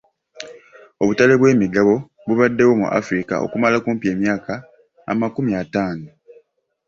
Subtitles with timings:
[1.01, 1.93] Obutale bw'emigabo
[2.27, 4.53] bubaddewo mu Afirika okumala kumpi emyaka
[5.11, 6.09] amakumi ataano.